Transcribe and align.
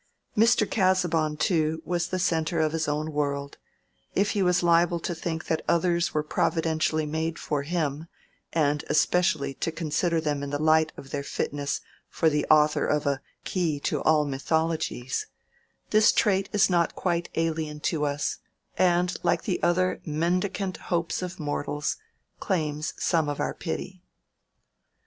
Mr. 0.35 0.67
Casaubon, 0.67 1.37
too, 1.37 1.79
was 1.85 2.07
the 2.07 2.17
centre 2.17 2.59
of 2.59 2.71
his 2.71 2.87
own 2.87 3.11
world; 3.11 3.59
if 4.15 4.31
he 4.31 4.41
was 4.41 4.63
liable 4.63 4.99
to 4.99 5.13
think 5.13 5.45
that 5.45 5.61
others 5.69 6.11
were 6.11 6.23
providentially 6.23 7.05
made 7.05 7.37
for 7.37 7.61
him, 7.61 8.07
and 8.51 8.83
especially 8.89 9.53
to 9.53 9.71
consider 9.71 10.19
them 10.19 10.41
in 10.41 10.49
the 10.49 10.57
light 10.59 10.91
of 10.97 11.11
their 11.11 11.21
fitness 11.21 11.81
for 12.09 12.31
the 12.31 12.47
author 12.49 12.83
of 12.87 13.05
a 13.05 13.21
"Key 13.43 13.79
to 13.81 14.01
all 14.01 14.25
Mythologies," 14.25 15.27
this 15.91 16.11
trait 16.11 16.49
is 16.51 16.67
not 16.67 16.95
quite 16.95 17.29
alien 17.35 17.79
to 17.81 18.03
us, 18.03 18.39
and, 18.79 19.15
like 19.21 19.43
the 19.43 19.61
other 19.61 20.01
mendicant 20.03 20.77
hopes 20.77 21.21
of 21.21 21.39
mortals, 21.39 21.97
claims 22.39 22.95
some 22.97 23.29
of 23.29 23.39
our 23.39 23.53
pity. 23.53 24.01